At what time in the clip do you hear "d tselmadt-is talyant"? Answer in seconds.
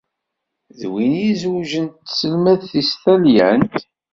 1.89-3.75